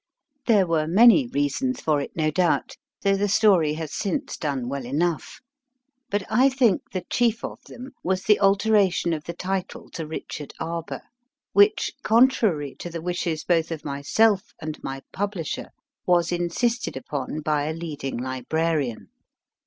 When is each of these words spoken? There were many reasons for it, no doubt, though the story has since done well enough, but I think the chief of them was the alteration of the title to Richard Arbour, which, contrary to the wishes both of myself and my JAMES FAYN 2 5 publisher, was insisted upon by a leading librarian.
There 0.47 0.65
were 0.65 0.87
many 0.87 1.27
reasons 1.27 1.79
for 1.79 2.01
it, 2.01 2.15
no 2.15 2.31
doubt, 2.31 2.75
though 3.03 3.15
the 3.15 3.27
story 3.29 3.75
has 3.75 3.93
since 3.93 4.35
done 4.35 4.67
well 4.67 4.83
enough, 4.83 5.41
but 6.09 6.23
I 6.27 6.49
think 6.49 6.89
the 6.89 7.05
chief 7.07 7.43
of 7.45 7.61
them 7.65 7.91
was 8.03 8.23
the 8.23 8.39
alteration 8.39 9.13
of 9.13 9.25
the 9.25 9.35
title 9.35 9.91
to 9.91 10.07
Richard 10.07 10.55
Arbour, 10.59 11.03
which, 11.53 11.91
contrary 12.01 12.73
to 12.79 12.89
the 12.89 12.99
wishes 12.99 13.43
both 13.43 13.69
of 13.69 13.85
myself 13.85 14.55
and 14.59 14.79
my 14.83 15.01
JAMES 15.01 15.03
FAYN 15.03 15.03
2 15.03 15.03
5 15.03 15.05
publisher, 15.11 15.69
was 16.07 16.31
insisted 16.31 16.97
upon 16.97 17.41
by 17.41 17.65
a 17.65 17.73
leading 17.73 18.17
librarian. 18.17 19.09